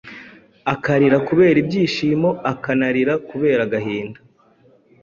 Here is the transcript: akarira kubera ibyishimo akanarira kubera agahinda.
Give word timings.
akarira 0.73 1.17
kubera 1.27 1.57
ibyishimo 1.63 2.29
akanarira 2.51 3.13
kubera 3.29 3.61
agahinda. 3.67 4.19